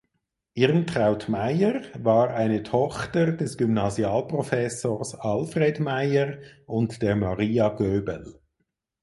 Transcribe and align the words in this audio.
Irmtraut 0.55 1.29
Mayer 1.29 1.83
war 1.99 2.31
eine 2.31 2.63
Tochter 2.63 3.33
des 3.33 3.55
Gymnasialprofessors 3.55 5.13
Alfred 5.13 5.79
Mayer 5.79 6.39
und 6.65 7.03
der 7.03 7.15
Maria 7.15 7.69
Göbel. 7.69 8.41